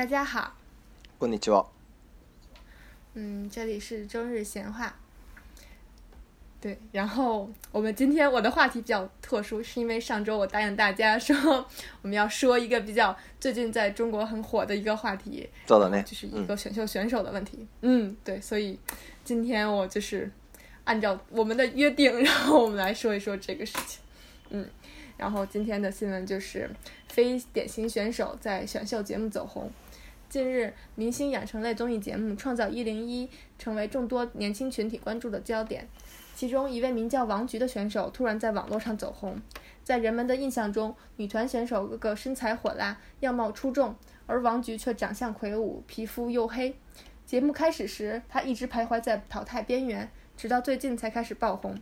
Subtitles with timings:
[0.00, 0.54] 大家好，
[1.18, 1.66] こんにちは。
[3.12, 4.98] 嗯，这里是中日闲话。
[6.58, 11.36] 对，然后我们今天我的话题比较特殊，是因为上周我答应大家说
[12.00, 15.46] 我们要说一个比较最近在中国很火的一个话题。
[15.66, 17.68] 对就是一个选秀选手的问题。
[17.82, 18.80] 嗯，对，所以
[19.22, 20.30] 今天我就是
[20.84, 24.00] 按照我们的约定，然后我们来说一说这个事情。
[24.48, 24.66] 嗯，
[25.18, 26.70] 然后今天的新闻就是
[27.08, 29.70] 非典型选手在选秀节目走红。
[30.30, 33.26] 近日，明星养成类综艺节目《创造一零一》
[33.58, 35.88] 成为众多年轻群体关注的焦点。
[36.36, 39.40] 其中一位名叫王菊的选手突然在网络上走红。
[39.82, 46.76] 在人们的印象中，女团选手个个身材火辣、样貌出众，而王菊却长相魁梧、皮肤黝黑。
[47.26, 51.76] 节目开始时，她一直徘徊在淘汰边缘，直到最近才开始爆红。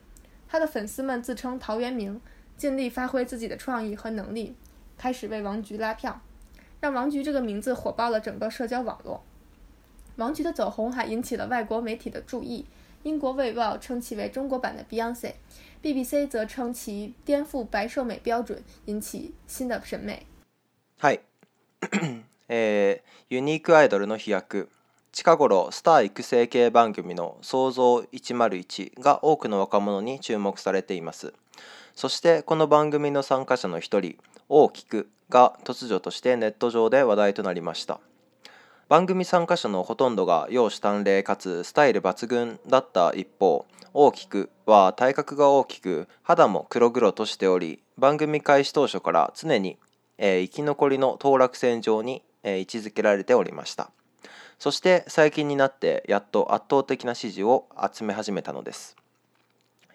[0.49, 2.19] 她的粉丝们自称“陶渊明”，
[2.57, 4.57] 尽力发挥自己的创意和能力，
[4.97, 6.23] 开始为王菊拉票。
[6.81, 9.23] 让王菊这个名字火爆了整个社交网络。
[10.17, 12.67] 王菊的走红还引起了外国媒体的注意，
[13.03, 20.27] 英国《卫报》称其为中国版的 Beyonce，BBC 则称其颠覆白瘦美标准，引起新的审美。
[21.01, 21.21] はい。
[22.51, 24.69] え、ユニークアイドルの飛躍。
[25.13, 31.33] 近頃、スター育成系番組の創造101が多くの若者に注目されています。
[31.97, 34.17] そしてこの番組の参加者の一人。
[34.49, 38.01] を聞くが突如としてネット上で話題となりました
[38.89, 49.77] 番組参加者のほとんどが容姿端麗かつスタイル抜群だった一方大きくは体格が大きく肌も黒々としており番組開始当初から常に、
[50.17, 53.91] えー、生き残りの当落線上に、えー、位置づけられておりました
[54.59, 58.97] そして最近になってやっと圧倒的な支持を集め始めたのです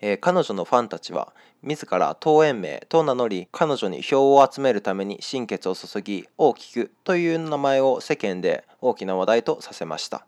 [0.06, 10.26] えー、彼女のファンたちは自ら東園名と名乗り彼女に票を集めるために心血を注ぎ大きくという名前を世間で大きな話題とさせました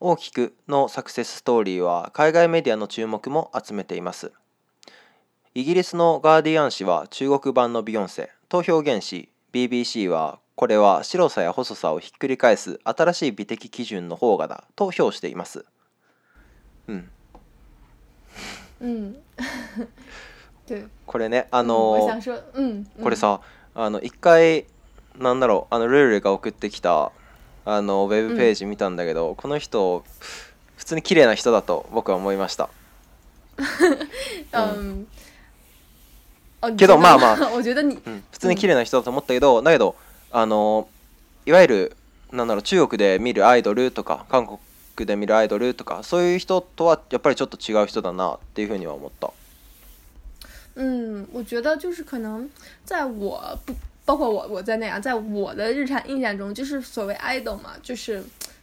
[0.00, 4.32] 大きくのサクセスストーリーは海外メディアの注目も集めています
[5.54, 15.64] イギリスのガーディアン紙は中国版のビヨンセと表現し BBC はこれは白さや細さをひっくり返す新しい美的基準の方がだと評しています
[16.88, 17.08] うん
[20.66, 20.84] 对。
[21.06, 22.20] これね、あの
[23.02, 23.40] これさ、
[23.74, 24.66] あの一回
[25.18, 27.12] なんだろう、あのルールが送ってきた
[27.64, 30.04] あのウェブページ見たんだけど、うん、この人
[30.76, 32.68] 普通に綺麗な人だと僕は思いました。
[34.76, 34.82] う
[36.68, 39.94] んけどまあまあ、 うん、普通に綺麗な人だと思ったけど、だけど
[40.30, 40.88] あの
[41.44, 41.96] いわゆる
[42.30, 44.58] なんだろう中国で見るアイドルとか韓国
[45.04, 49.30] で見るアイドルとか、そういう人とはやっぱりちょっと違う人だなっていうふうには思った。
[50.76, 52.48] 嗯，我觉得就是可能
[52.84, 53.74] 在我不
[54.06, 58.22] 包括我我在内啊，在我的日常印象中，就是所谓 idol 嘛，就是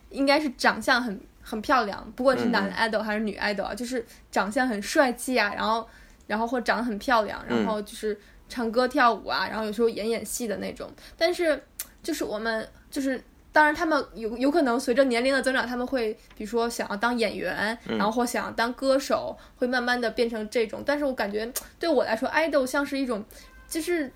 [0.09, 5.87] 应该是长相很很漂亮，不管是男 idol 还是女 idol，啊，就是长相很帅气啊，然后
[6.27, 10.89] 然后或长得很漂亮，然后就是唱歌跳舞啊，然后有时候演演戏的那种。
[11.17, 11.61] 但是
[12.01, 13.21] 就是我们就是。
[13.59, 20.81] 当然，他们有有可能随着年龄的增长，他们会比如说想要当演员，然后或想要当歌手，会慢慢的变成这种。
[20.85, 23.21] 但是我感觉对我来说，idol 像是一种，
[23.67, 24.09] 就是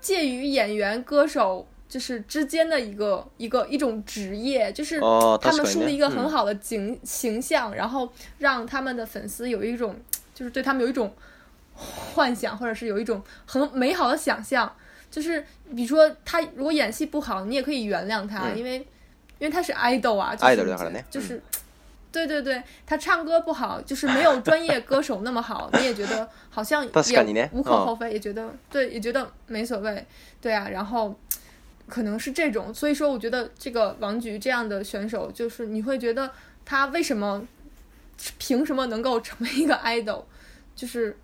[0.00, 5.00] 介于演员、歌手就是之间的一个一个一种职业，就是
[5.40, 8.08] 他们树立一个很好的形形象，然后
[8.38, 9.96] 让他们的粉丝有一种
[10.32, 11.12] 就是对他们有一种
[11.74, 14.72] 幻想，或者是有一种很美好的想象。
[15.16, 15.42] 就是，
[15.74, 18.74] 比如说他如果演戏不好，你也可以原谅他，因为，
[19.38, 21.40] 因为他是爱豆啊，就是，就是，
[22.12, 30.04] 对对对，他唱歌不好，就是没有专业歌手那么好，你也觉得好像也无可厚非，也觉得对，也觉得没所谓，
[30.38, 31.18] 对啊，然后
[31.88, 36.30] 可能是这种，所以说我觉得这个王菊这样的选手，就是你会觉得
[36.66, 37.42] 他为什么，
[38.36, 40.26] 凭什么能够成为一个爱豆，
[40.74, 41.16] 就是，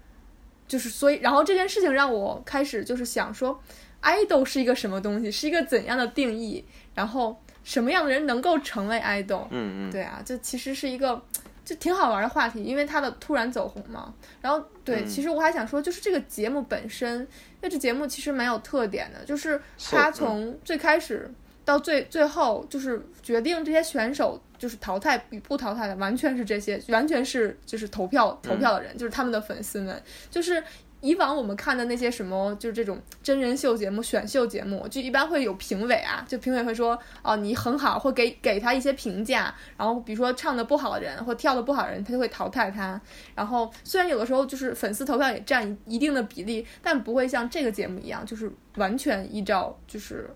[0.67, 3.61] 就是所以，然后这件事情让我开始就是想说。
[4.03, 5.31] idol 是一个什么东西？
[5.31, 6.63] 是一个怎样的定义？
[6.95, 9.47] 然后什么样的人能够成为 idol？
[9.51, 11.21] 嗯嗯，对啊，就其实是一个
[11.65, 14.13] 就挺好玩的话题，因为他的突然走红嘛。
[14.41, 17.27] 然后对，其实我还想说，就是这个节目本身，因
[17.63, 19.61] 为这节目其实蛮有特点的，就是
[19.91, 21.33] 他从最开始
[21.65, 30.63] 到最最后，就是决定这些选手就是淘汰与不淘汰的，完全是这些，完全是就是投票投票的人，就是他们的粉丝们，就是。
[31.03, 39.53] 以往我们看的那些什么，就是这种真人秀节目、选秀节目，就一般会有评委啊，就评委会说，哦，你很好，会给给他一些评价。
[39.77, 43.01] 然后，比如说唱的不好的人或跳的不好的人，他就会淘汰他。
[43.35, 50.31] 然后，虽然有的时候就是粉丝投票也占一定的比例，但不会像这个节目一样，就是完全依照就是。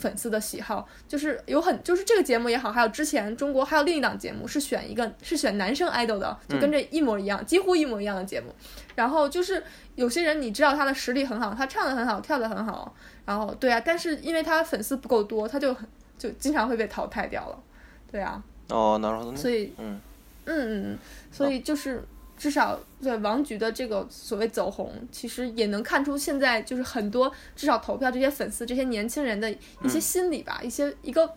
[0.00, 8.46] 粉丝的喜好就是有很，就是这个节目也好，还有之前中国还有另一档节目是选一个，是选男生 idol 的，就跟这一模一样，几乎一模一样的节目。
[8.94, 9.62] 然后就是
[9.96, 12.94] 有些人你知道他的实力很好，他唱的很好，跳的很好，
[13.26, 15.86] 然后对啊，但是因为他粉丝不够多，他就很
[16.18, 17.62] 就经常会被淘汰掉了，
[18.10, 18.42] 对啊。
[18.70, 20.00] 哦，那上所以，嗯，
[20.46, 20.98] 嗯嗯，
[21.30, 22.02] 所以就是。
[22.40, 29.48] 至少对王菊的这个所谓走红，其实也能看出现在就是很多至少投票这些粉丝这些年轻人的
[29.82, 31.30] 一些心理吧，一些一个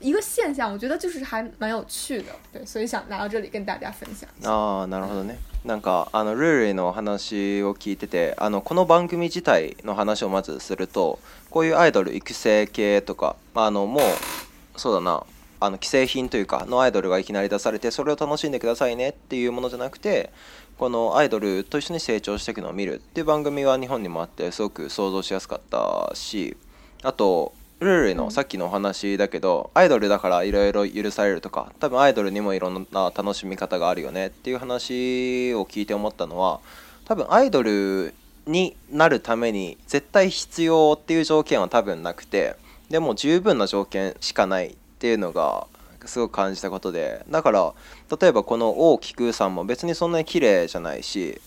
[0.00, 2.28] 一个现象，我觉得就是还蛮有趣的。
[2.50, 4.26] 对，所以想来到这里跟大家分享。
[4.50, 5.34] 哦，なるほどね。
[5.66, 11.18] なんかあのールの話を聞いてて、あのこの番組自体の話をまずすると、
[11.50, 15.22] こういうアイドル育成系とか、あのもうそうだな。
[15.58, 20.30] あの既製品というかのアイドルがいきなり出されてそれを楽しんでくださいねっていうものじゃなくて
[20.78, 26.56] このアイドルと一緒に成長していくのを見るっていう番組は日本にもあってすごく想像しやすかったし
[27.02, 36.60] あとルールのさっきのお話だけどアイドルだからいろいろ許されるとか多分アイドルにもいろんな楽しみ方があるよねっていう話を聞いて思ったのは
[37.04, 38.14] 多分アイドル
[38.46, 42.56] になるために絶対必要っていう条件は多分なくて
[42.90, 45.66] でも十分な条件しかないっていうのが
[46.06, 47.74] すごく感じたことでだから
[48.20, 51.40] 例えばこの大菊さんも別にそんなに綺麗じゃないし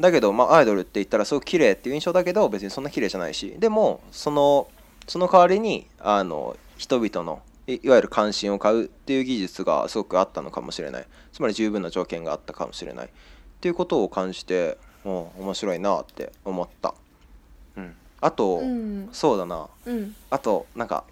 [0.00, 4.68] だけど、まあ、アイドルって言ったらすごく綺麗っていう印象だけど別にそんな綺麗じゃないしでもその
[5.06, 13.10] その代わりにあの人々のいわゆる関心を買うっていう技術がすごくあったのかもしれないつまり十分な条件があったかもしれないっ
[13.60, 16.94] ていうことを感じてもう面白いなって思った、
[17.76, 21.04] うん、あと、うん、そうだな、うん、あとなんか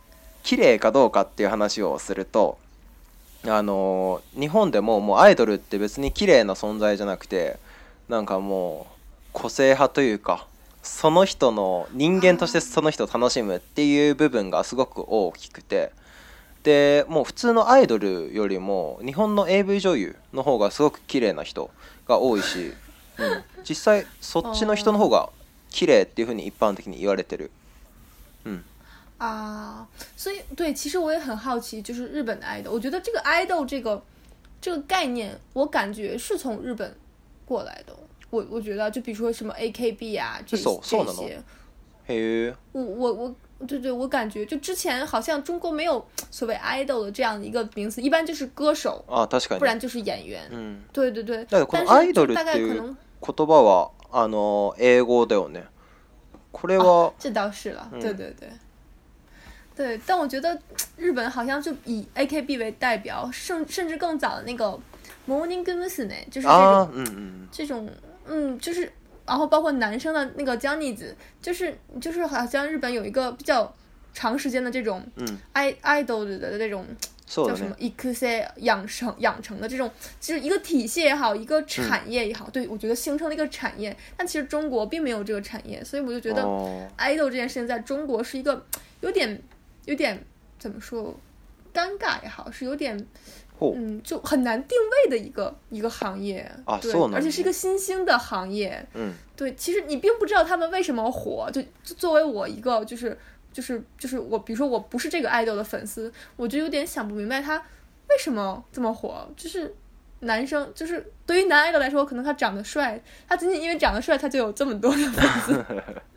[0.45, 2.59] 綺麗かどうかっていう話をすると
[3.47, 7.59] あの日本でももうアイドルって別に綺麗な存在じゃなくて
[8.09, 8.93] なんかもう
[9.33, 10.47] 個性派というか
[10.83, 15.93] その人の人間としてその人を楽しむっていう部分がすごく大きくて
[16.63, 21.71] でもう普通のアイドルよりも日本の AV 女優の方がすごく綺麗な人
[22.07, 22.67] が多いし、
[23.19, 25.31] うん、実際そっちの人の方が
[25.71, 27.51] 綺麗っていうふうに一般的に言われてる。
[28.45, 28.65] うん
[29.19, 32.71] 啊，所以对，其实我也很好奇，就是日本的 idol。
[32.71, 34.03] 我觉得这个 idol 这个
[34.61, 36.93] 这个概念，我感觉是从日本
[37.45, 37.95] 过来的。
[38.31, 40.65] 我我觉得，就比如说什么 AKB 啊这些，
[42.09, 43.35] 有我我我
[43.67, 50.43] 对对，我感觉就之前好像中国没有所谓 idol 的这样一个名词，一般就是歌手啊，確かに，不然就是演员。
[50.51, 51.47] 嗯，对对对。
[51.49, 55.63] 但是 idol 这个，言葉はあの英語だよね。
[56.51, 58.49] これは这倒是了，对对对。
[59.77, 60.57] 对，但我觉得
[60.97, 64.79] 日本好像就以 A K B 为代表，甚甚至更早的那个
[65.29, 67.89] Morning g u m e 就是这种，嗯嗯，这种，
[68.27, 68.91] 嗯，就是，
[69.27, 73.73] 然后包括男生的那个 j o h n n y 就是就是好像日本有一个比较
[74.13, 76.87] 长时间的这种，嗯，爱爱豆的的这种
[77.27, 86.47] 叫什么 e c 养成养成的这种，就是一个体系也好，一个产业也好，对我觉得形成了一个产业，但其实中国并没有这个产业，所以我就觉得
[86.95, 88.65] 爱豆这件事情在中国是一个
[89.01, 89.43] 有点。
[89.87, 90.19] 有点
[90.59, 91.15] 怎么说
[91.73, 92.97] 尴尬也好，是有点，
[93.59, 103.17] 嗯，就很难定位的一个一个行业啊，对，而且是一个新兴的行业，嗯，对，其实你并不知道他们为什么火，就作为我一个就是
[103.53, 107.57] 就是就是我，比如说我不是这个爱豆的粉丝，我就有点想不明白他
[108.09, 109.75] 为什么这么火，就是
[110.21, 115.65] 男生，就是对于男爱豆来说，可能他长得帅，他仅仅因为长得帅，他就有这么多的粉丝，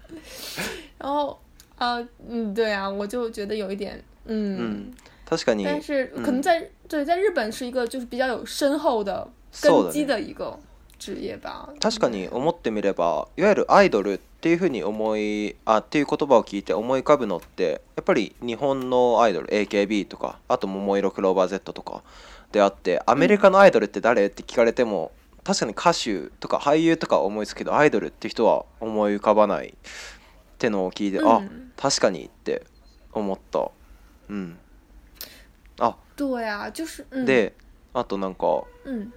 [1.00, 1.36] 然后。
[1.78, 4.92] 啊，嗯，对啊，我就觉得有一点，嗯，
[5.30, 5.64] 確かに。
[5.64, 9.28] 但是可能在对在日本是一个就是比较有深厚的
[9.62, 10.58] 根基的一个
[10.98, 11.70] 职业吧。
[11.80, 22.02] 確かに思ってみれば、いわゆるアイドルっていうふうに思いあっていう言葉を聞いて思い浮かぶのって、やっぱり日本のアイドル AKB とか、あと桃色クローバー Z とか
[22.52, 25.12] であって、アメリカのアイドルって誰って聞かれても。
[25.44, 29.76] 確かに歌手とか俳優とか思いつくけどアイドルって人は思い浮かばない
[30.58, 31.42] ってのを聞いて、うん、あ
[31.78, 32.64] 確かにって
[33.14, 33.70] 思った
[34.30, 34.58] うん
[35.80, 36.74] あどううや
[37.16, 37.54] ん、で
[37.94, 39.14] あとなんか、うん、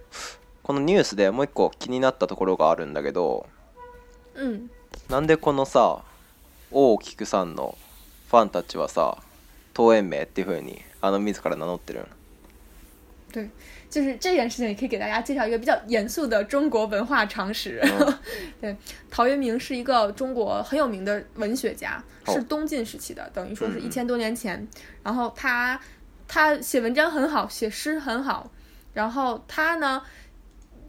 [0.61, 3.47] このニュースでもう一個気になったところがあるんだけど、
[4.35, 4.69] うん、
[5.09, 6.03] なんでこのさ
[6.71, 7.75] 大きくさんの
[8.29, 9.17] ファンたちはさ
[9.73, 12.07] 党園名っていうふうにあの自ら名乗ってるん
[13.91, 17.83] 就是这件事情，也可以给大家介绍一个比较严肃的中国文化常识。
[18.61, 18.73] 对，
[19.11, 24.65] 陶渊明是一个中国很有名的文学家，是东晋时期的，等于说是一千多年前。
[25.03, 25.77] 然后他，
[26.25, 28.49] 他写文章很好，写诗很好。
[28.93, 30.01] 然后他呢？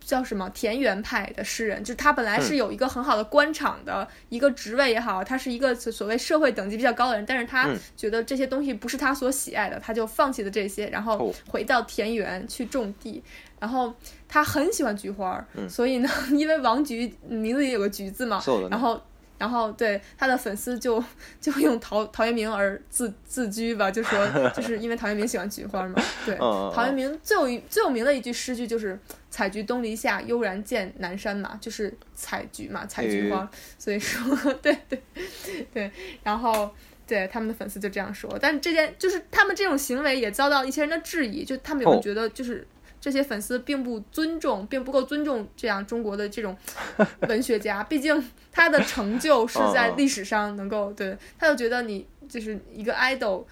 [0.05, 1.81] 叫什么田园派的诗人？
[1.83, 13.23] 就是他本来是有一个很好的官场的一个职位也好，他是一个所谓社会等级比较高的人，但是他觉得这些东西不是他所喜爱的，他就放弃了这些，然后回到田园去种地。
[13.59, 13.95] 然后
[14.29, 19.01] 他很喜欢菊花，所以呢， 因为王菊名字里有个菊字嘛，然后。
[19.39, 21.03] 然后对他的粉丝就
[21.41, 26.03] 就用陶陶渊明而自自居吧，就说 就是因为陶渊明喜欢菊花嘛。
[26.25, 28.99] 对，陶渊明最有最有名的一句诗句就是
[29.31, 33.49] “采菊东篱下，悠然见南山”嘛，就是采菊嘛，采菊花。
[33.79, 35.03] 所以说， 对对
[35.73, 35.91] 对，
[36.23, 36.71] 然后
[37.07, 42.67] 对他们的粉丝就这样说，但这件就是他们这种行为也遭到一些人的质疑，就他们有觉得就是。
[43.03, 46.57] 这些粉丝并不尊重，并不够尊重这样中国的这种
[47.29, 51.19] 文学家，毕竟他的成就是在历史上能够对。
[51.37, 53.45] 他就觉得你就是一个 idol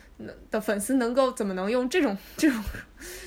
[0.52, 2.62] 的粉丝，能够怎么能用这种这种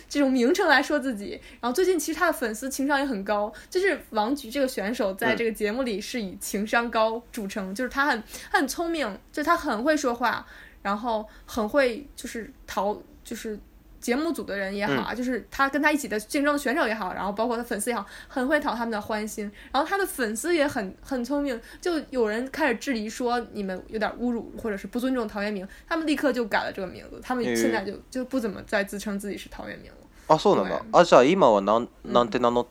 [0.08, 1.38] 这种名称来说自己？
[1.60, 10.46] 然后最近其实他的粉丝情商也很高，就是王菊这个选手在这个节目里是以情商高著称，就是他很他很聪明，就他很会说话，
[10.82, 12.98] 然后很会就是逃。
[13.26, 13.60] 就是。
[14.04, 19.50] 节目组的人也好啊，就是他跟他一起的竞争的选手也好，然后包括他粉丝也好，很会讨他们的欢心。
[19.72, 25.66] 然后他的粉丝也很很聪明，就有人开始质疑说你们有点侮辱或者是不尊重陶渊明。
[25.88, 29.98] 他们立刻就改了这个名字，他们现在就就不怎么再自称自己是陶渊明了。
[30.28, 30.82] 啊，そうなの？
[30.92, 32.66] あじゃあ今はなんなんて名乗っ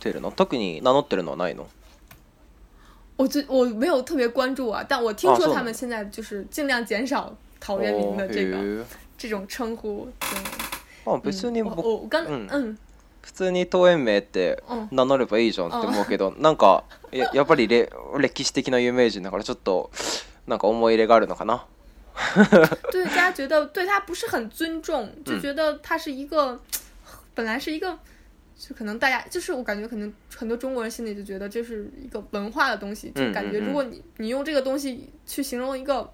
[0.00, 0.30] てるの？
[0.34, 1.64] 特に名乗ってるのはないの？
[3.16, 8.84] 我最我没有特别关注啊，但我听说他们现在就是尽量减少陶渊明的这个
[9.16, 10.06] 这种称呼。
[10.20, 10.63] 对
[11.06, 12.06] あ別に僕、うん、う
[12.60, 12.78] ん、
[13.20, 19.90] 普通に東園名って名乗ればいいじゃんって思うけど、うん、なんかややっぱりれ歴史的な有名人だからちょっと
[20.46, 21.66] なんか思い入れがあるのかな。
[22.92, 26.58] 对，大家觉得对他不是很尊重，就觉得他是一个，
[27.34, 27.92] 本来是一个，
[28.56, 36.08] 就可能大家就是我感觉可能很多中国人心里就觉得这是一个文化的东西，就感觉如果你你用这个东西去形容一个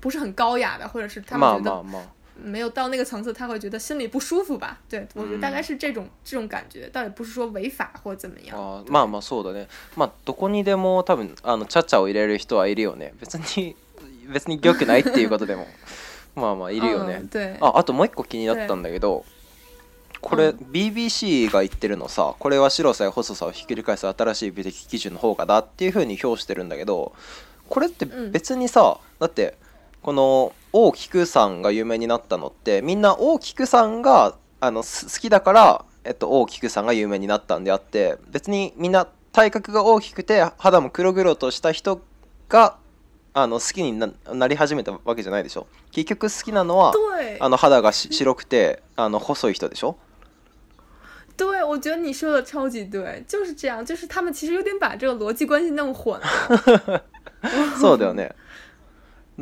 [0.00, 1.84] 不是很高雅的，或者是他们觉得
[2.40, 4.78] 没有到那个层次，他会觉得心里不舒服吧？
[4.88, 8.56] 对，我觉得大概是这种、うん、这种感觉，倒也不是说违法或怎么样。
[8.56, 9.66] あまあまあそうだね。
[9.96, 13.12] まあどこにでも多分あのチャチャを入れる人はいるよね。
[13.20, 13.74] 別に
[14.32, 15.66] 別に良くないっていうことでも
[16.36, 17.24] まあまあいるよね。
[17.60, 19.24] ああともう一個気になったんだけど。
[20.20, 27.12] これ、BBC が言ってるのさこれは白さや細さをひっくり返す新しい美的基準の方がだっていうふうに評してるんだけど
[27.68, 29.54] これって別にさ、だって
[30.08, 42.00] この大くさんが有名になったのってみんな大きくさんがあの好きだから、えっと、大くさんが有名になったんであって別にみんな体格が大きくて肌も黒々とした人
[42.48, 42.78] が
[43.34, 43.92] あの好きに
[44.34, 46.94] なり始めたわけじゃないでしょ結局好きなのは
[47.38, 49.98] あの肌が白くてあの細い人でしょ
[51.36, 56.26] 对，我觉得你说的超级对，就是这样，就是他们其实有点把这个逻辑关系弄混了。
[57.80, 58.32] そうだよね。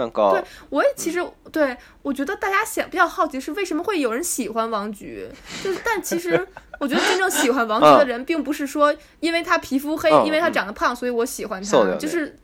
[0.03, 5.27] 对，我也其实对，我觉得大家想比较好奇是为什么会有人喜欢王菊，
[5.65, 6.47] 就但其实
[6.79, 11.97] 我觉得真正喜欢王菊的人，并不是说因为她皮肤黑，因为她长得胖，所以我喜欢她。
[11.99, 12.37] 就是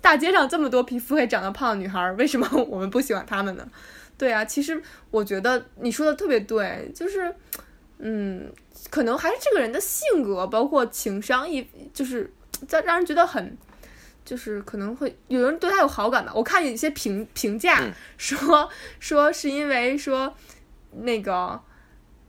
[0.00, 3.66] 大街上这么多皮肤黑、长得胖的女孩，为什么我们不喜欢她们呢？
[4.16, 7.34] 对啊，其实我觉得你说的特别对，就是
[7.98, 8.48] 嗯，
[8.88, 12.32] 可能还是这个人的性格，包括情商一，就是
[12.68, 13.56] 在让人觉得很。
[14.30, 16.30] 就是可能会有人对她有好感吧。
[16.32, 17.82] 我看有些评评价
[18.16, 18.68] 说
[19.00, 20.32] 说是因为说
[21.00, 21.60] 那个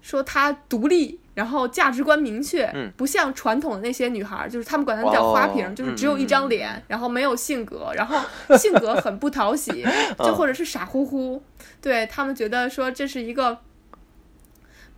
[0.01, 2.67] 说她独立，然后价值观明确，
[2.97, 8.17] 不像传统的那些女孩，就是他们管她叫花瓶，就是只有一张脸，然后没有性格，然后
[8.57, 9.85] 性格很不讨喜，
[10.25, 11.43] 就或者是傻乎乎。
[11.79, 13.59] 对他们觉得说这是一个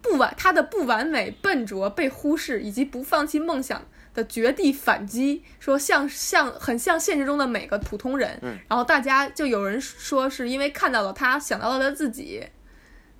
[0.01, 3.81] 不完她的不完美、笨拙被忽视，以及不放弃梦想。
[4.13, 8.39] 的绝地反击，说像像很像现实中的每个普通人，
[8.69, 12.45] 然后大家就有人说是因为看到了他，想到了他自己，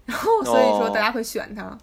[0.06, 1.76] 然后所以说大家会选他，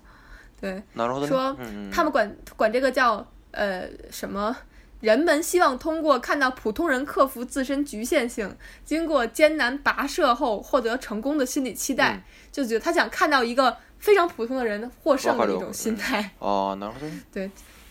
[0.61, 0.81] 对，
[1.27, 1.57] 说
[1.93, 4.57] 他们管管这个叫呃什么？
[5.01, 16.93] 人们希望通过看到普通人克服自身局限性，经过艰难跋涉后获得成功的心理期待，就觉得他想看到一个非常普通的人获胜的一种心态哦，拿
[17.33, 17.51] 对。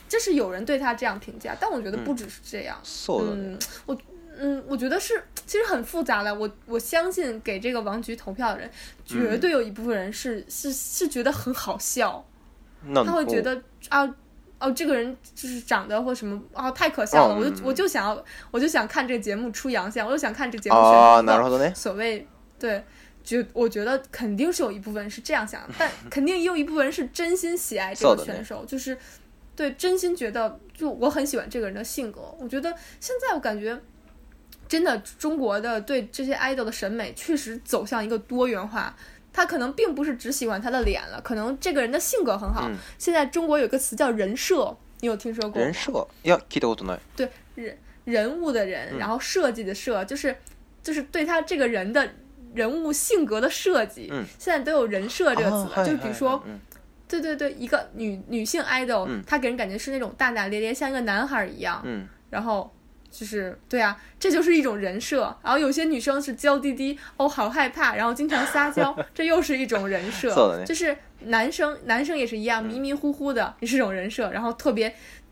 [0.09, 2.75] 这是有人对他这样评价，但我觉得不只是这样。
[3.21, 3.95] 嗯，我
[4.39, 6.33] 嗯，我觉得是，其实很复杂的。
[6.33, 8.69] 我我相信给这个王菊投票的人，
[9.05, 12.25] 绝对有一部分人是是是觉得很好笑，
[13.05, 14.03] 他会觉得啊
[14.59, 17.35] 哦，这个人就是长得或什么啊，太可笑了。
[17.35, 21.75] 我就我就想要，我就想看这个节目出洋相，我就想看这节目选手。
[21.75, 22.25] 所谓
[22.59, 22.83] 对，
[23.23, 28.97] 就我觉得肯定是有一部分是这样想，但 肯定也有一部分是真心喜爱这个选手，就是。
[29.59, 32.21] 对，真心觉得，就我很喜欢这个人的性格。
[32.39, 33.77] 我觉得现在我感觉，
[34.69, 38.95] 真的中国的对这些 idol 的审美确实走向一个多元化。
[39.33, 42.71] 他可能并不是只喜欢他的脸了，可能这个人的性格很好。
[42.97, 45.65] 现在中国有一个词叫“人设”，你有听说过吗？
[45.65, 46.07] 人设
[47.17, 47.29] 对，
[47.65, 50.33] 人人物的人，然后设计的设，就是
[50.81, 52.09] 就是对他这个人的
[52.55, 54.07] 人物性格的设计。
[54.09, 54.23] 嗯。
[54.39, 56.41] 现在都有“人设”这个词，就比如说。
[57.09, 61.83] 对对对，一个女女性 idol，她给人感觉是那种大大咧咧，像一个男孩一样，
[62.29, 62.71] 然后
[63.09, 65.35] 就是对啊，这就是一种人设。
[65.41, 70.63] 然后有些女生是娇滴滴，哦，好害怕，然后经常撒娇， 这又是一种人设。
[70.63, 74.29] 就是男生，男生也是一样，迷迷糊糊的，也是种人设。
[74.29, 74.87] 然后特别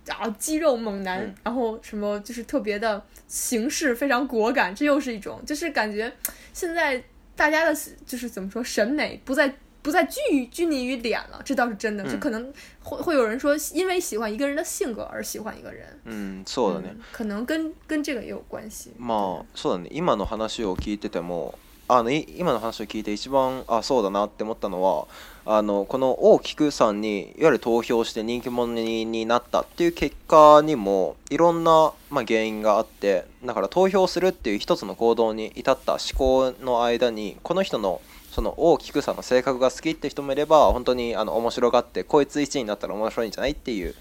[0.07, 6.11] 啊，肌肉猛男，然后什么就是特别的行事非常果敢，这又是一种，就是感觉
[6.53, 7.03] 现在
[7.35, 9.53] 大家的就是怎么说，审美不在。
[9.87, 12.03] 不再拘拘泥于脸了，这倒是真的。
[12.03, 12.53] 嗯、就可能
[12.83, 15.87] 会会有人说，因为喜欢一个人的性格而喜欢一个人。
[16.05, 16.97] うそうだね。
[17.13, 18.91] 可能跟跟这个也有关系。
[18.99, 19.87] まあそうだね。
[19.93, 25.07] 今の話を聞いてても、あの今の話を聞いて一番あそうだなって思ったのは。
[25.49, 38.01] あのこの大きくさんにいわゆる投票して人気者になったっていう結果にもいろんな、まあ、原因があってだから投票するっていう一つの行動に至った思考の間にこの人の
[38.37, 43.95] その大きくさの性格が好きって人もいれば本当にあの面白がってこいつ1になったら面白いんじゃないっていう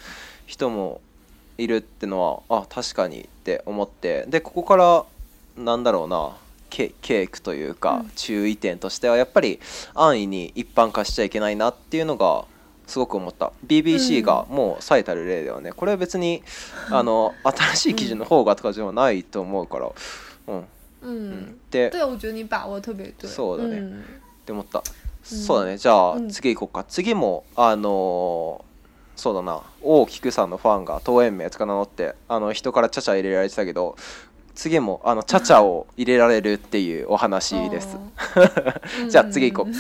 [0.44, 1.00] 人も
[1.56, 5.04] いるってのはあ確かにって思ってでここから
[5.56, 6.36] なんだろうな
[6.68, 9.58] ケークというか、注意点としてはやっぱり
[9.94, 12.44] 安易に一般化しちゃいけないなっていうのが
[12.86, 16.42] すごく思った BBC がもう最たる例だよね、うん、これは別に
[16.90, 19.90] あの新しい基準の方がとかではないと思うから
[20.48, 20.64] うん。
[21.02, 23.28] うん、嗯、对，我觉得你把握特别对。
[23.28, 23.76] そうだね。
[23.78, 24.15] 嗯、
[24.46, 28.62] って思った、うん、そうだねじゃあ次行こうか、うん、次もあのー、
[29.20, 33.96] そうだな大きくさんのファンが東園名つかなのってあの人からちゃちゃ入れられてたけど
[34.54, 37.98] 次もあのちゃちゃを入れられるっていうお話です。
[39.10, 39.70] じゃあ次行こ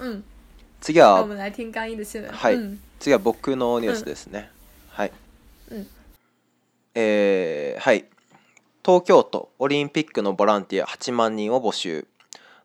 [0.00, 0.04] う。
[0.04, 0.24] うん、
[0.80, 1.50] 次は、はい、
[2.98, 4.50] 次は僕のニュースですね。
[4.90, 5.12] うん、はい。
[5.70, 5.86] うん、
[6.96, 8.06] えー、はい。
[8.84, 12.08] 東京都オリンピックのボランティア8万人を募集。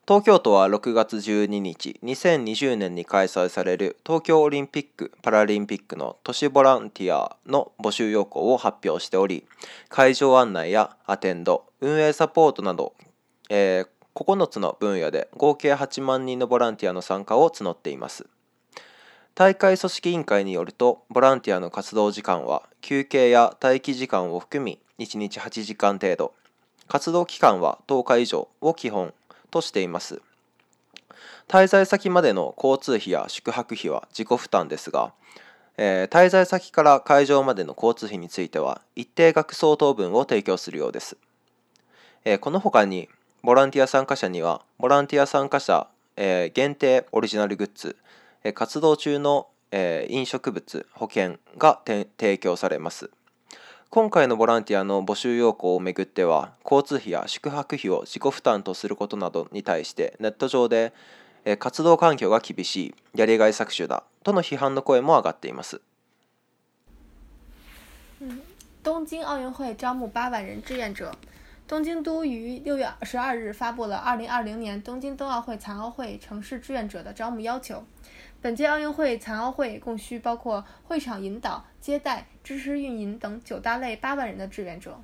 [0.08, 9.42] 東京都は6月12日、2020年に開催される東京オリンピック・パラリンピックの都市ボランティアの募集要項を発表しており、
[9.88, 12.94] 会場案内やアテンド、運営サポートなど、
[13.50, 18.26] えー、9つの分野で合計8万人のボランティアの参加を募っています。
[19.34, 26.32] 大会組織委員会によると、ボランティアの活動時間は休憩や待機時間を含み1日8時間程度、
[26.86, 29.12] 活動期間は10日以上を基本、
[29.56, 30.20] としています。
[31.48, 35.14] 滞在先までの交通費や宿泊費は自己負担ですが、
[35.78, 41.16] えー、滞在先から会場までの交通費については一定額相当分を提供するようです、
[42.24, 43.08] えー、この他に
[43.42, 47.94] ボランティア参加者にはボランティア参加者、えー、限定オリジナルグッズ、
[48.42, 53.10] え活動中の、え飲食物保険が提供されます
[53.96, 60.92] 今回のボランティアの募集要項をめぐっては交通費や宿泊費を自己負担とすることなどに対してネット上で
[61.58, 65.80] 活動環境が厳しいやりがい搾取だとの批判の声も上がっています。
[68.84, 71.10] 東京奥运会招募八万人志愿者。
[71.66, 77.82] 东京都于六月十二日发布了二零二零年东京冬奥会残奥会城市志愿者的招募要求。
[78.46, 85.00] 本届奥运会残奥会共需包括会场引导、接待、支持运营等九大类八万人的志愿者。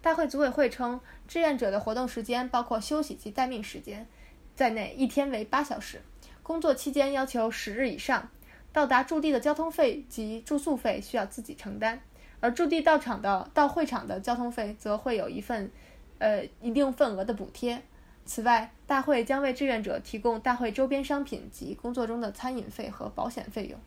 [0.00, 4.06] 大会组委会称，志愿者的活动时间包括休息及待命时间
[4.54, 6.00] 在内，一天为八小时。
[6.42, 8.30] 工作期间要求十日以上。
[8.72, 12.00] 到达驻地的交通费及住宿费需要自己承担，
[12.40, 15.70] 而驻地到场的到会场的交通费则会有一份，
[16.20, 17.82] 呃，一定份额的补贴。
[18.28, 23.80] 此外，大会将为志愿者提供大会周边商品及工作中的餐饮费和保险费用。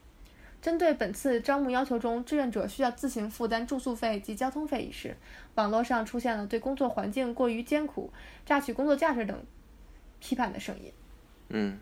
[0.64, 5.16] 针对本次招募要求中志愿者需要自行负担住宿费及交通费一事，
[5.54, 8.12] 网络上出现了对工作环境过于艰苦、
[8.44, 9.38] 榨取工作价值等
[10.20, 10.92] 批判的声音。
[11.50, 11.80] 嗯。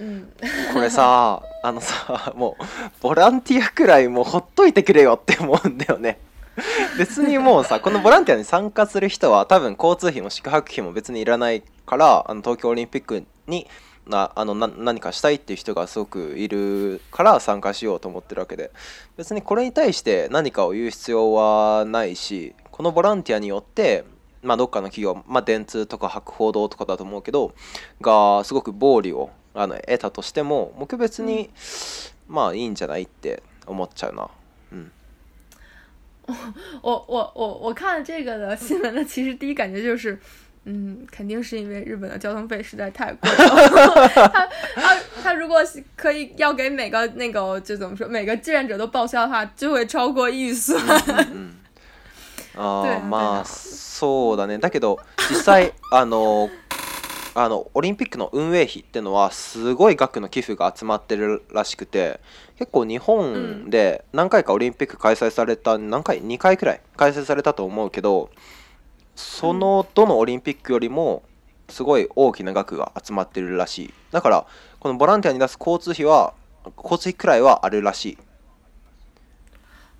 [0.00, 0.28] 嗯。
[0.74, 2.64] これさ、あのさ、もう
[3.00, 6.18] ボランティアくらいもうほっといてくれよって思うんだよね。
[6.98, 13.66] 別にもうさこのボランティアに参加する人は多分交通費も宿泊費も別にいらないからあの東京オリンピックに
[14.06, 18.70] なあのな何かしたいっていう人がすごくいるから参加しようと思ってるわけで
[19.16, 24.04] 別にこれに対して何かを言う必要はないしこのボランティアによって
[24.42, 27.52] まあ、どっかの企業、まあ、電通とか博報堂とかだと思うけど
[28.00, 31.50] がすごく暴利をあの得たとしても僕別に、
[32.28, 34.28] まあいいんじゃないって思っちゃうな。
[36.82, 40.18] 我我我我看了这个的新闻呢，其实第一感觉就是，
[40.64, 43.16] 嗯，肯定是因为日本的交通费实在太了。
[43.22, 45.58] 他他他如果
[45.96, 50.76] 可以要给每个那个就怎么说，每个志愿者都报销的话，就会超过预算。
[51.32, 51.54] 嗯，
[52.56, 54.58] あ、 まあそうだね。
[54.58, 54.98] だけど
[55.30, 56.48] 実際あの。
[57.38, 62.18] あのオリンピックの運営費っていうのはすごい額の寄付が集まってるらしくて
[62.58, 68.30] 結構日本で何回かオリンピック開催された何回2回くらい開催されたと思うけど
[69.14, 71.24] そのどのオリンピックよりも
[71.68, 74.46] すごい大きな額が集まってるらしいだから
[74.80, 76.32] このボランティアに出す交通費は
[76.74, 78.18] 交通費くらいはあるらしい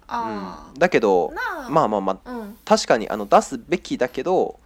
[0.09, 4.59] あ、うん、だけどまあまあまあ、うん、確かにあの出すべきだけど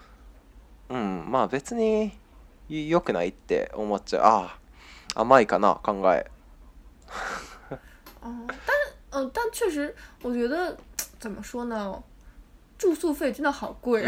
[0.88, 2.12] うんまあ別に
[2.70, 4.22] 因，良くないって思っちゃう。
[4.22, 4.58] あ、
[5.16, 6.26] 甘いかな考え。
[8.22, 8.30] 哦，
[9.12, 10.76] 但，嗯，但确实，我觉得
[11.18, 12.00] 怎么说呢？
[12.78, 14.02] 住宿费真的好贵，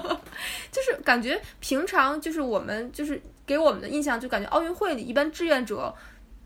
[0.72, 5.94] 就是感觉平常就是我们就是给我们的印象就感觉奥运会里一般志愿者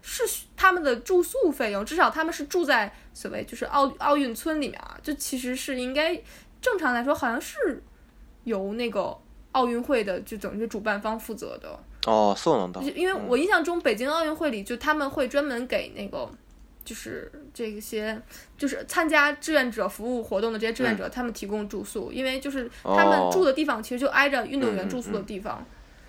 [0.03, 0.25] 是
[0.57, 6.20] 他们的住宿费用，至少他们是住在所谓就是奥奥运村里面啊，就其实是应该
[6.61, 7.83] 正常来说好像是
[8.44, 9.16] 由那个。
[9.52, 12.80] 奥运会的就等是主办方负责的哦，送能到。
[12.82, 16.28] 因为我印象中北京奥运会里就他们会专门给那个
[16.84, 18.20] 就是这些
[18.56, 25.64] 就是参加志愿者服务活动的这些志愿者他们提供住宿，因为就是他们住的地方其实就挨着运动员住宿的地方。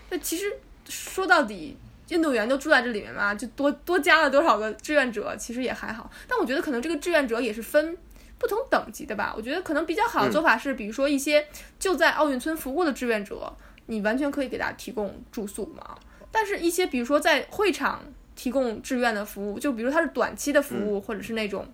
[0.10, 0.52] 那其实
[0.88, 1.76] 说到底，
[2.10, 6.10] 运动员都住在这里面嘛，就多多加了多少个志愿者，其实也还好。
[6.28, 7.98] 但我觉得可能这个志愿者也是分。
[8.42, 15.96] 不同等级的吧，我觉得可能比较好的做法是，比如说一些就在奥运村服务的志愿者，你完全可以给他提供住宿嘛。
[16.32, 18.04] 但是，一些比如说在会场
[18.36, 21.68] 提供志愿的服务，就比如他是短期的服务，或者是那种，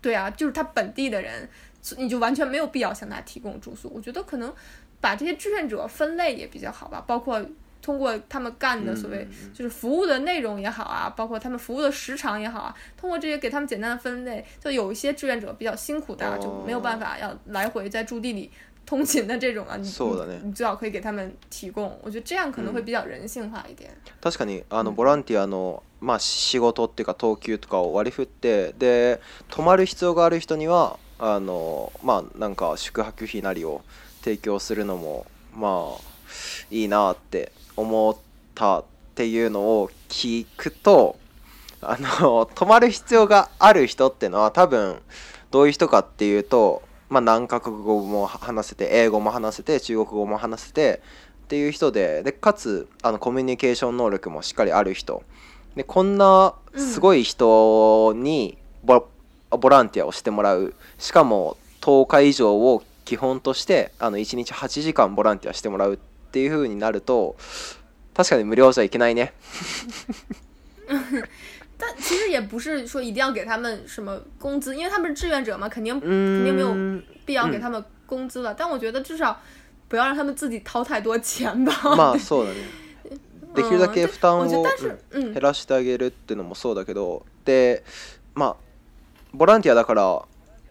[0.00, 1.48] 对啊，就是他本地的人，
[1.96, 3.90] 你就完全没有必要向他提供住宿。
[3.92, 4.54] 我觉得可能
[5.00, 7.44] 把这些志愿者分类也比较好吧，包括。
[7.86, 18.50] 通过他们干的所谓就是服务的内容也好啊，包括他们服务的时长也好啊，通过这些给他们简单的分类，就有一些志愿者比较辛苦的，就没有办法要来回在驻地里
[18.84, 19.88] 通勤的这种啊，你
[20.42, 23.88] 你最好可以给他们提供，我觉得这样可能会比较人性化一点。
[24.20, 33.82] 確かにあのボランティアのまあ仕事っていうかとかを割り振ってで泊まる必要がある人にはあのまあなんか宿泊費なりを
[34.24, 36.00] 提供するのもまあ
[36.72, 37.52] いいなって。
[37.76, 38.16] 思っ
[38.54, 38.84] たっ
[39.14, 41.18] ていうのを聞くと
[41.82, 44.96] あの止まる必要がある人っていうのは多分
[45.50, 51.02] どういう人かっていうと、まあ、何カ国語も話せて英語も話せて中国語も話せて
[51.44, 55.22] っていう人ででかつあのコミュニケーション能力もしっかりある人
[55.76, 58.94] でこんなすごい人にボ,、
[59.68, 67.36] ランティアをしてもらうしかも10日以上を基本としてあの1日8時間ボランティアしてもらうってっていう風になると
[68.14, 69.32] 確かに無料じゃいけないね
[71.78, 76.74] 但其实也不是说一定要给他们什么工资，因为他们是志愿者嘛，肯定肯定没有
[77.26, 77.72] 必要给他们
[78.06, 78.54] 工资了。
[78.54, 79.38] 但我觉得至少
[79.86, 81.72] 不要让他们自己掏太多钱吧。
[81.94, 82.60] まあそうだね。
[83.54, 84.64] できるだけ負担を
[85.12, 87.84] 減らしてあげるっていうのもそうだけど、で、
[88.34, 88.56] まあ
[89.34, 90.22] ボランティアだから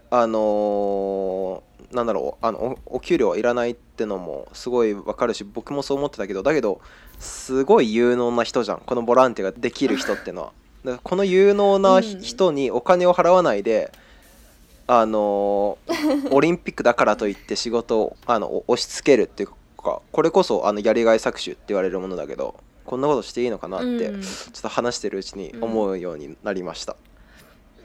[0.09, 6.81] あのーなんだろうあのお給料はいらないってのもすごいわかるし僕もそう思ってたけどだけど
[7.19, 10.51] すごい有能な人じゃんこのボランティアができる人ってのは。
[10.83, 13.91] だからこの有能な人にお金を払わないで、
[14.85, 15.79] あの
[16.29, 19.49] オリンピックだからといって仕事をあの押し付けるっていう
[19.81, 26.93] かこれこそあのやりがい搾取って言われるものだけどこんなことしていいのかなって、ちょっと話してるうちに思うようになりました。
[26.93, 27.14] うん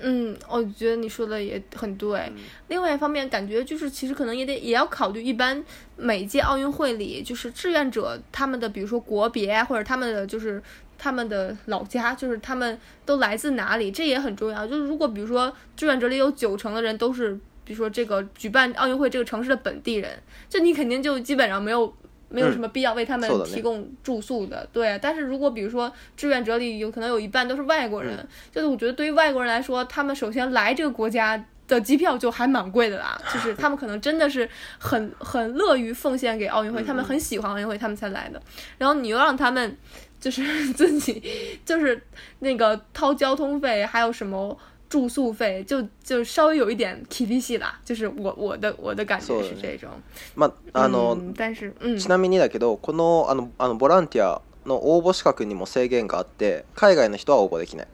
[0.02, 2.30] 嗯，我觉得你说的也很对。
[2.68, 5.62] 另外一方面，感觉就是其实可能也得也要考虑，一般
[5.96, 10.60] 每届奥运会里，就是志愿者他们的，比如说国别或者他们的就是
[10.98, 14.66] 他们的老家，就是他们都来自哪里，这也很重要。
[14.66, 17.34] 就是如果比如说志愿者里有九成的人都是，
[17.64, 20.10] 比如说这个举办奥运会这个城市的本地人，
[20.48, 21.92] 这你肯定就基本上没有。
[22.30, 24.98] 没有什么必要为他们提供住宿的，对。
[25.02, 28.16] 但是如果比如说志愿者里有可能有一半都是外国人，
[28.52, 38.40] 就是我觉得对于外国人来说，他们首先来这个国家的机票就还蛮贵的啦，就是他们可能真的是很很乐于奉献给奥运会，他们很喜欢奥运会，他们才来的。
[38.78, 39.76] 然后你又让他们
[40.20, 41.22] 就是 自己
[41.64, 42.00] 就是
[42.38, 44.56] 那个掏交通费，还有什么？
[44.90, 49.88] 住宿费就就稍微有一点 k b c 啦，就是我我的我的感觉是这种。
[50.36, 57.86] まああの、但是ちなみにだけどこのあのあのボランティアの応募資格にも制限があって海外の人は応募できない。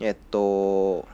[0.00, 1.06] えっと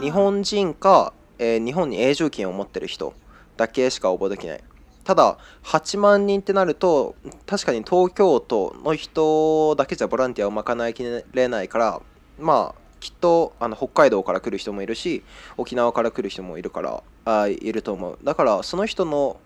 [0.00, 3.12] 日本人か、えー、日本に永住権を持ってる人
[3.58, 4.64] だけしか応募できない。
[5.04, 7.14] ただ8万人ってなると
[7.46, 11.02] 確かに東京都の人だけじゃボランティアを賄いき
[11.34, 12.00] れないから
[12.38, 15.22] まあきっとあの北海道から来る人もいるし
[15.56, 19.40] 沖縄から来る人もいるからあいると思うだからその人の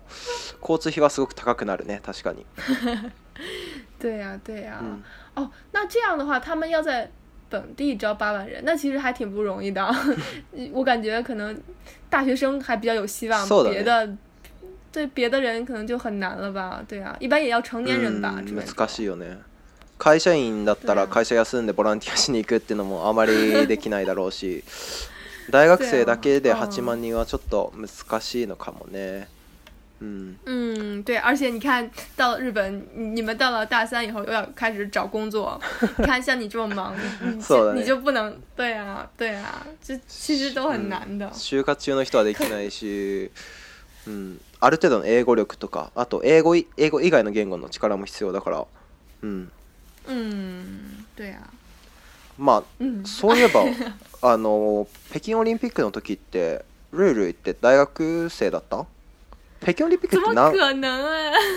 [0.61, 2.47] 交通費はすごく高くなるね確かに
[3.99, 4.83] 对呀、啊、对呀、啊、
[5.37, 7.09] 哦、嗯 oh, 那这样的话他们要在
[7.51, 9.87] 本地招八万人那其实还挺不容易的
[10.73, 11.57] 我感觉可能
[12.09, 14.09] 大学生还比较有希望别的
[14.91, 19.39] 对别的人可能就很难了吧对啊一般也要成年人吧、嗯、難しいよね
[20.03, 24.65] 会社員だったら会社休んでボランティアしに行くっていうのもあまりできないだろうし
[25.49, 29.29] 大学生だけで8万人はちょっと難しいのかもね。
[30.01, 32.83] 嗯嗯，对，而且你看到日本，
[33.15, 35.61] 你们到了大三以后又要开始找工作，
[35.99, 41.31] 你 看像你这么忙，你 你就不能对啊对啊，这其实都很难的。
[41.31, 43.31] 就活中の人はできないし、
[44.09, 48.65] うん、ある程度の英語力とか、あと英語英語以外の言語の力も必要だから、
[49.23, 49.53] うん。
[51.17, 51.45] 对啊。
[52.39, 53.63] まあ、そういえば
[54.23, 58.87] あの北京オリンピックの時ってルイルイって大学生だった
[59.63, 60.81] 北京オリンピックって何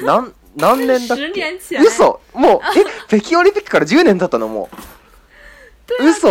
[0.03, 4.69] 何何年だっけ嘘もうえ北京オリンピックから10年だったのも
[5.99, 6.29] う嘘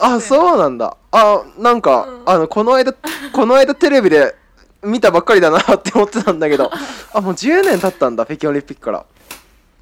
[0.00, 2.92] あそうなんだあなんか、あのこの間
[3.32, 4.34] この間テレビで
[4.82, 6.70] 見たばっかりだなって思ってたんだけど
[7.12, 9.04] あもう10年経ったんだ北京オリンピックから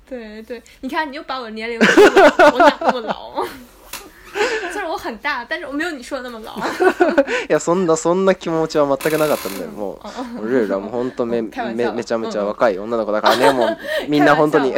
[0.09, 3.45] 对对，你看，你又把我年龄，我哪那么老？
[4.71, 6.55] 虽然我很大，但是我没有你说的那么老。
[7.49, 9.71] いやそんなそんな気持ちは全くなかったんだよ。
[9.75, 9.99] も
[10.41, 11.49] うルールも本当めめ
[11.93, 13.77] めちゃめちゃ若い女の子だからね、もう
[14.09, 14.75] みんな本当に。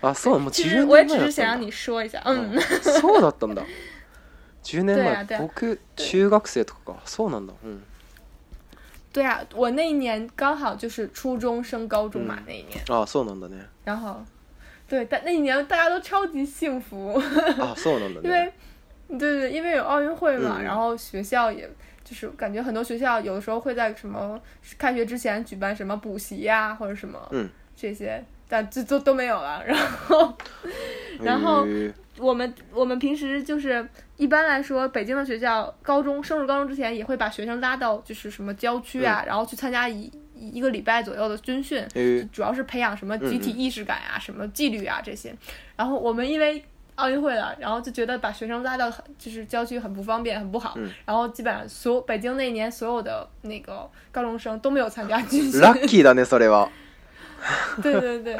[0.00, 3.00] あ、そうもう10年前だったんだ。
[3.00, 3.62] そうだったんだ。
[4.64, 6.96] 10年前、僕中学生とかか。
[7.04, 7.52] そうなんだ。
[7.62, 7.82] うん。
[9.12, 14.22] 对啊，我那一年刚好就是初中升高中嘛，那一年哦，送能的那然后，
[14.86, 18.52] 对，但那一年大家都超级幸福啊，送能的， 因为，
[19.18, 21.68] 对对，因为有奥运会嘛，然后学校也
[22.04, 24.40] 就是感觉很多学校有的时候会在什么
[24.76, 30.34] 开学之前举办什么补习呀或者什么，嗯，这些但就都都没有了， 然后，
[31.20, 31.66] 然后。
[32.20, 41.84] 我们我们平时就是一般来说，北京的学校高中升入高中之前也会把学生拉到就是什么郊区啊，然后去参加一一个礼拜左右的军训，
[42.32, 45.34] 主要是培养什么集体意识感啊、什么纪律啊这些。
[45.76, 46.62] 然后我们因为
[46.96, 50.76] 奥运会了，然后就觉得把学生拉到很就是郊区很不方便、很不好。
[51.06, 55.60] 然后基本上所北京那年所有的那个高中生都没有参加军训。
[55.60, 56.70] lucky
[57.82, 58.36] 对对对，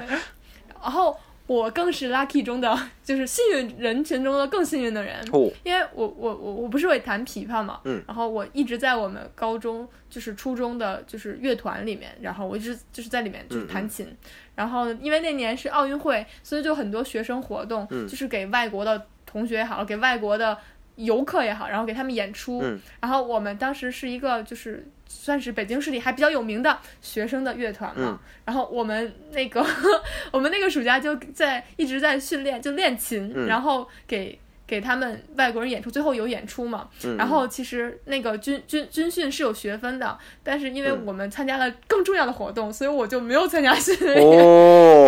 [0.83, 1.17] 然后。
[1.49, 5.17] 我更是 lucky 中的， 就是幸运人群中的更幸运的人，
[5.65, 14.07] 因为我我我我不是会弹琵琶嘛，然后我一直在我们高中就是初中的就是乐团里面，然后我一直就是在里面就是弹琴，
[14.55, 20.57] 然后因为那年是奥运会，所以就很多学生活动，就是给外国的同学也好，给外国的。
[20.99, 22.61] 游客也好，然后给他们演出，
[23.01, 29.65] 然后我们当时是一个就是算是北京市里还比较有名的学生的乐团嘛，然后我们那个
[30.33, 44.21] 我们那个暑假就在一直在训练，就练琴，然后给给他们外国人演出，最后有演出嘛，然后其实那个军军军训是有学分的，但是因为我们参加了更重要的活动，所以我就没有参加训练。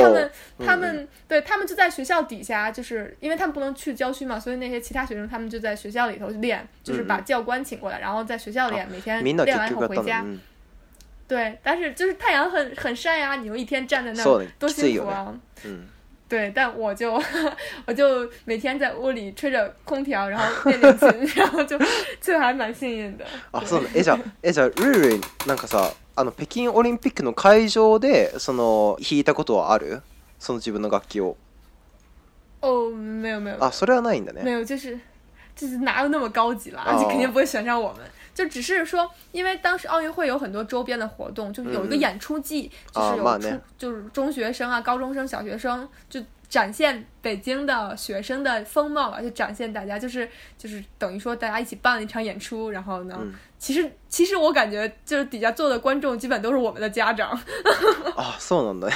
[0.00, 10.24] 他们他们对他们就在学校底下，就是因为他们不能去郊区嘛，所以那些其他学生他们就在学校里头练，就是把教官请过来，然后在学校练，每天练完以后回家。
[11.28, 14.24] 对，但是就是太阳很很晒啊，你们一天站在那
[14.58, 15.32] 多辛苦啊。
[15.64, 15.82] 嗯，
[16.28, 17.22] 对，但我就
[17.86, 21.78] 我就每天在屋里吹着空调，然后练练琴， 然后就
[22.20, 23.24] 就还蛮幸运的。
[23.52, 25.88] 啊，是，哎，这哎这瑞瑞，那个啥。
[26.20, 30.02] あの北京オリンピックの会場でその弾いたことはある
[30.38, 31.34] その自分の楽器を
[32.60, 34.98] 哦，没有没有，あそれはないんだね没有，就是
[35.56, 38.00] 就是哪有那么高级啦，而且肯定不会选上我们。
[38.34, 53.18] 就只是说，因为当时奥运会有很多周边的活动，就有一个演出季，就是有出，就是中学生啊、高中生、小学生，就展现北京的学生的风貌吧，就展现大家，就是就是等于说大家一起办了一场演出，然后呢，
[53.58, 57.30] 其实其实我感觉就是底下坐的观众基本都是我们的家长，
[58.16, 58.90] 啊， 送的，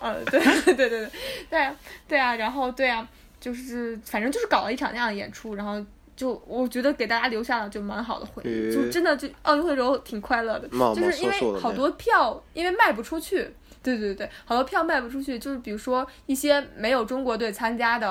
[0.00, 1.08] 嗯， 对 对对对
[1.50, 1.68] 对
[2.08, 3.06] 对啊，然后对啊，
[3.40, 5.84] 就是反正就是搞了一场那样的演出，然后。
[6.16, 13.36] 就我觉得给大家留下了就蛮好的回忆，就真的就奥运会的时候挺快乐的，就是因为好多票因为卖不出去，
[13.82, 18.10] 对对对，好多票卖不出去，就是比如说一些没有中国队参加的，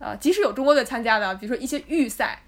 [0.00, 2.38] 呃，即使有中国队参加的，比如说一些预赛。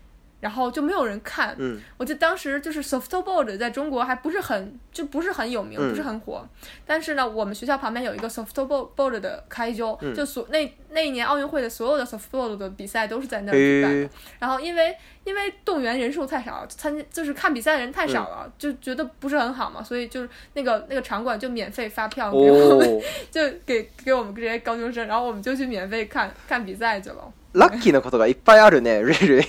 [0.47, 6.47] 然后就没有人看，嗯，我就当时就是 softball 在中国还不是很就不是很有名，不是很火。
[6.87, 14.09] 但是呢，我们学校旁边有一个 softball o a r d 的开州，就所那那一年奥运会的所有的 softball 的比赛都是在那儿举办的。
[14.39, 23.01] 然后因为因为动员人数太少，参加就是看比赛的人太少了，就觉得不是很好嘛，所以就是那个那个场馆就免费发票给我们，
[23.33, 27.33] 就给给我们这些高中生，然后我们就去免费看看比赛去了。
[27.57, 29.45] ラッキーなことがいっぱいあるね、レ ルイ。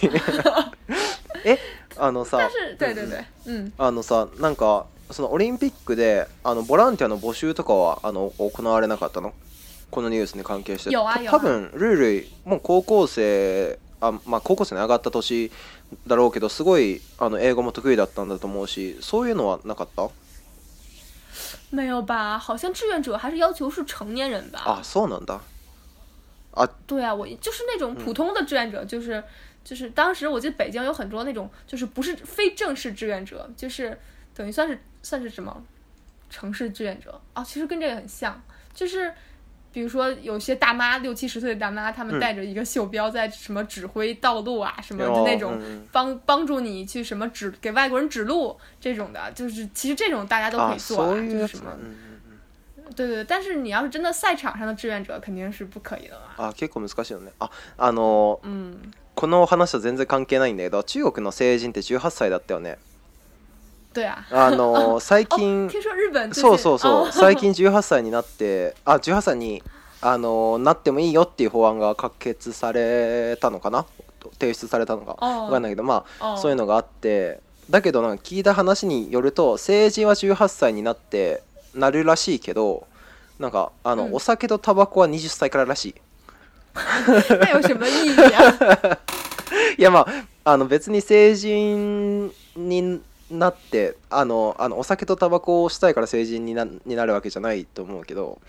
[1.44, 1.60] え、
[1.98, 2.40] あのさ、
[2.80, 9.34] 对对对あのさ、なんか、そのオリンピックで、あの、ボランティアの募集とかは、あの、行われなかったの
[9.92, 10.90] このニュースに関係して。
[10.96, 15.52] 多分、ルールイ、もう高校生、あまあ、高校生に上がった年
[16.08, 20.08] だろうけど、すごい、あの、英語も得意だったんだと思うし、そういうのはなかった
[21.74, 22.40] 没有吧？
[22.46, 24.60] 好像志愿者还是要求是成年人吧？
[24.66, 25.42] あ、そうなんだ。
[26.58, 29.24] 啊，对啊，我就是那种普通的志愿者，就是，
[29.64, 33.98] 就是当时我记得北京有很多那种，就是不是非正式志愿者，就是
[34.34, 35.64] 等于算是算是什么
[36.32, 38.42] 城市志愿者啊，其实跟这个很像，
[38.74, 39.14] 就是
[39.72, 51.78] 比如说有些大妈六七十岁的大妈，他们带着一个袖标在什么指挥道路啊什么的那种，帮帮助你去什么指给外国人指路这种的，就是其实这种大家都可以做啊，就是什么。
[52.96, 56.32] 对对，但是你要是真的赛場上の志願者肯定是不可以的嘛。
[56.50, 57.32] あ、結構難しいよね。
[57.40, 58.48] あ、あの、う
[59.16, 62.78] この話と全然関係ないんだけど、中国の成人って18歳だったよね。
[63.94, 64.26] 对啊。
[64.32, 65.70] あの 最近、
[66.34, 69.64] そうそうそう、最近18歳になって、あ、18歳に
[70.02, 73.86] あのなってもいいよっていう法案が可決されたのかな、
[74.40, 77.46] 提出されたのかわかんないけど、まあそういうのがあって。
[77.72, 81.44] だけどなんか聞いた話によると成人は18歳になって
[81.78, 82.88] なるらしいけど
[83.40, 85.96] なんかあの、うんお酒とタバコは20歳かららしい
[86.78, 88.08] まい
[89.78, 90.00] い やま
[90.44, 98.40] ああの別に成人になってあのあのお酒とタバコをしたいから成人になになるわけじゃないと思うけど、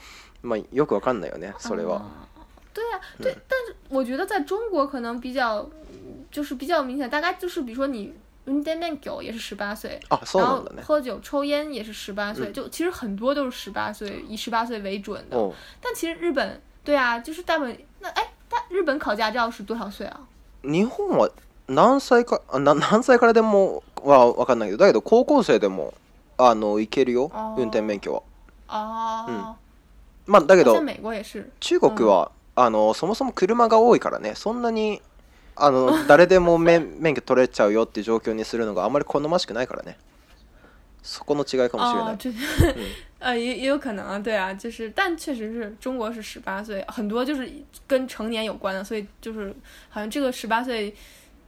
[0.43, 1.97] まあ、よくわかんないよねそれは。
[1.99, 2.29] 啊。
[2.75, 5.67] 对は对，但是我觉得在中国可能比较，
[6.31, 8.12] 就是比较明显，大概就是比如说你
[8.49, 15.37] 运证免酒也是十八岁，然后喝酒、抽烟也是十八岁，就其实很多都是十八岁，以十八岁为准的。
[15.81, 20.21] 但其实日本，对啊，就是大本，那哎，但日本考驾照是多少岁啊？
[20.63, 21.31] 日本は
[21.69, 25.93] 何歳か、何何歳からでもはわかんないけど、だけど高校生でも
[26.39, 28.23] あの行けるよ、運転免許は。
[28.69, 29.27] あ、
[30.27, 30.75] 嗯，あだけど。
[31.61, 35.03] 中国はあのそもそも車が多いからね、そんなに。
[35.59, 39.99] あの 誰でも免免許取れちゃうよって状況にするのがあまり好ましくないからね。
[41.03, 42.79] そこの違いかもしれない。
[43.21, 47.51] 啊， 也也有可能，对啊，就是，但确实是中国是十八岁，很多就是
[47.88, 49.53] 跟成年有关的，所以就是
[49.88, 50.94] 好像这个十八岁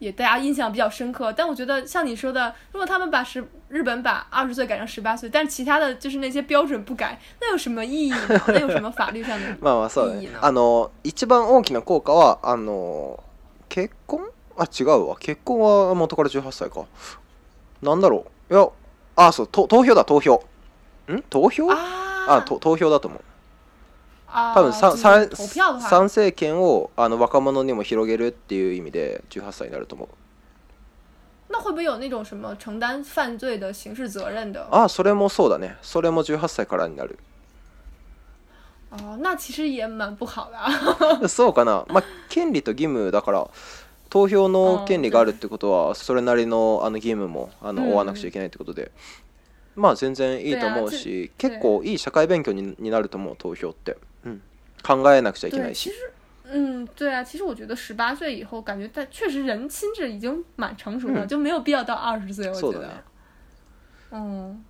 [0.01, 1.33] 也大家印象比较深刻。
[1.33, 8.13] 但我觉得像你说的，如果他们把十日本把二十岁改成十八岁，但其他的就是那些标准不改，那有什么意义？
[8.49, 9.47] 那有什么法律上的？
[9.63, 10.29] あ嘛，所以。
[10.41, 13.23] あの一番大きな効果はあの。
[13.71, 14.29] 結婚
[14.59, 15.17] あ、違うわ。
[15.19, 16.85] 結婚は元から18歳か。
[17.81, 18.53] なんだろう。
[18.53, 18.69] いや、
[19.17, 20.45] あ、そう、投票だ、投票。
[21.09, 23.21] ん投票あ投票だと思う。
[24.31, 30.09] 多分参政権をあの若者にも広げるっていう意味で18歳になると思う。
[31.53, 34.61] 那会不会有那种什么承担犯罪的刑事责任的？
[34.71, 35.77] あ、それもそうだね。
[35.83, 37.19] それも18歳からになる。
[38.91, 41.29] あ那其实也蛮不好的。
[41.29, 41.85] そうかな。
[41.89, 43.49] まあ権利と義務だから
[44.09, 48.91] 投票の権利があるってことはそれなりのあの義務もあの追わなくちゃいけないってことで、
[49.77, 54.43] まあ全然いいと思うし、結構いい社会勉強にになると思う投票って、うん、
[54.83, 55.91] 考えなくちゃいけないし。
[56.53, 62.49] 嗯，对啊，其实我觉得十八岁以后，感觉但确实人心智已经蛮成熟了，嗯、就没有必要到二十岁。
[62.51, 62.91] 我觉得，
[64.11, 64.61] 嗯，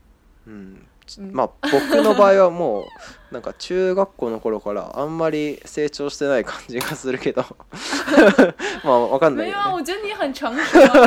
[0.44, 0.76] 嗯，
[1.18, 2.82] まあ僕の場合はも
[3.30, 7.44] うなんか中学校の頃からあんまり成長してない感じがするけど
[8.84, 9.60] まあわかんないよ、ね。
[9.60, 9.80] 没有，あ
[10.94, 11.02] り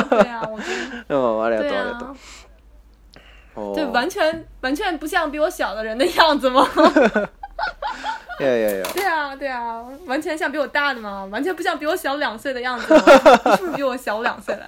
[1.08, 2.06] がとうありがと
[3.56, 3.74] う。
[3.74, 6.68] 对，完全完全不像比我小的人的样子吗？
[8.40, 8.84] 呀呀呀！
[8.92, 12.86] 对啊对啊，完全像比我大的嘛，完全不像比我小两岁的样子。
[12.94, 12.98] 是
[13.58, 14.66] 不是比我小两岁来？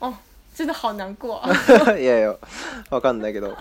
[0.00, 0.12] 哦，
[0.56, 1.42] 真的好难过。
[1.46, 2.34] 呀 呀，
[2.90, 3.54] わかんないけど。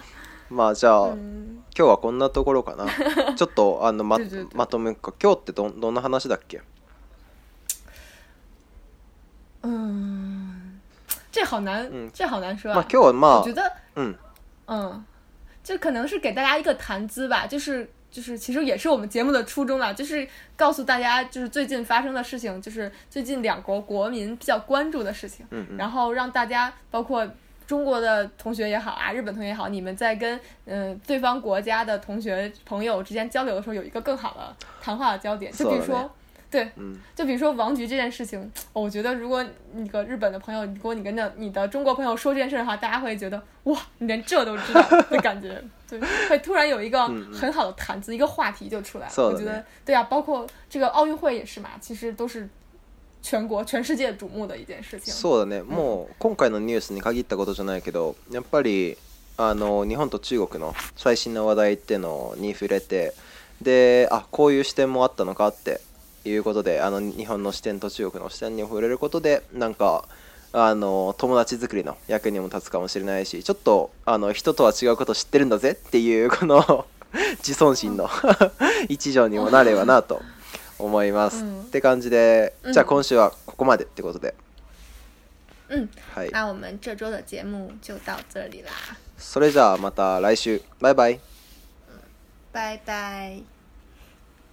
[0.57, 2.85] あじゃあ，今日はこんなところかな。
[3.35, 4.17] ちょっとあの ま
[4.65, 5.13] とめか。
[5.21, 6.61] 今日ってどどんな話だっけ？
[9.63, 10.79] 嗯，
[11.31, 12.75] 这好难，这好难说啊。
[12.81, 13.61] 嘛，今日嘛，我觉得，
[13.95, 14.15] 嗯，
[14.67, 15.05] 嗯，
[15.63, 17.45] 就可能是给大家一个谈资吧。
[17.45, 20.27] 就是就是，其实也是我们节目的初衷啊，就是
[20.57, 25.45] 告诉大家，就是最近发生的事情，就是最近两国国民比较关注的事情，
[25.77, 27.27] 然后让大家包括。
[27.69, 36.09] 中国的同学也好啊，日本同学也好，你们在跟嗯对方国家的同学朋友之间交流的时候，有一个更好的谈话的焦点，就比如说，
[36.49, 36.67] 对，
[37.15, 49.13] 就比如说王菊这件事情，我觉得如果你个日本的朋友，如果你跟你的中国朋友说这件事儿的话，大家会觉得哇，你连这都知道的感觉，对，会突然有一个很好的谈资，一个话题就出来了。
[49.17, 52.49] 我觉得，对啊，包括这个奥运会也是嘛，其实都是。
[53.21, 58.97] 全国全世界瞩目的一件事情そうだね、もう今回のニュースに限ったことじゃないけどやっぱり
[59.37, 63.13] あの日本と中国の最新の話題っていうのに触れて
[63.61, 65.81] であこういう視点もあったのかって
[66.25, 70.05] いうことであの日本の視点と中国の視点に触れることでなんか
[70.51, 76.85] あの友達作りの役にも立つかもしれないしちょっとあの人とは違うこと知ってるんだぜっていうこの
[77.37, 78.09] 自尊心の
[78.89, 80.21] 一条にもなればなと
[80.79, 84.33] 思います、って感じで、うんじゃあ今週はここまでってことで
[85.69, 88.71] うんはい那我们这周的节目就到这里啦，
[89.17, 91.19] それじゃあまた来週バイバイ
[92.85, 93.58] バイ。